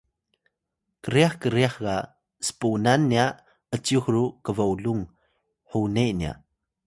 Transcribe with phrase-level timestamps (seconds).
[1.03, 1.95] kryax kryax ga
[2.47, 3.25] spunan nya
[3.85, 5.03] ’cyux ru kbolung
[5.69, 6.31] xune nya